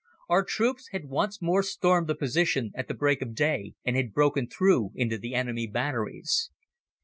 [0.29, 4.13] Our troops had once more stormed the position at the break of day and had
[4.15, 6.49] broken through into the enemy batteries.